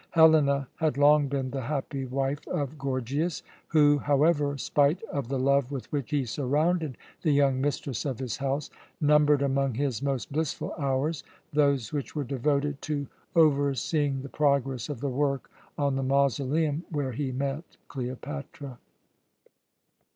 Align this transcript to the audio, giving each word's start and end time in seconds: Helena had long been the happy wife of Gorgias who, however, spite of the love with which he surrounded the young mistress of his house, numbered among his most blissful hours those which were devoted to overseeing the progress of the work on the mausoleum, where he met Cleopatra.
Helena 0.09 0.67
had 0.77 0.97
long 0.97 1.27
been 1.27 1.51
the 1.51 1.61
happy 1.61 2.05
wife 2.05 2.47
of 2.47 2.79
Gorgias 2.79 3.43
who, 3.67 3.99
however, 3.99 4.57
spite 4.57 5.03
of 5.13 5.27
the 5.27 5.37
love 5.37 5.71
with 5.71 5.91
which 5.91 6.09
he 6.09 6.25
surrounded 6.25 6.97
the 7.21 7.29
young 7.31 7.61
mistress 7.61 8.03
of 8.03 8.17
his 8.17 8.37
house, 8.37 8.71
numbered 8.99 9.43
among 9.43 9.75
his 9.75 10.01
most 10.01 10.31
blissful 10.31 10.73
hours 10.79 11.23
those 11.53 11.93
which 11.93 12.15
were 12.15 12.23
devoted 12.23 12.81
to 12.81 13.05
overseeing 13.35 14.23
the 14.23 14.29
progress 14.29 14.89
of 14.89 15.01
the 15.01 15.07
work 15.07 15.51
on 15.77 15.95
the 15.97 16.01
mausoleum, 16.01 16.83
where 16.89 17.11
he 17.11 17.31
met 17.31 17.77
Cleopatra. 17.87 18.79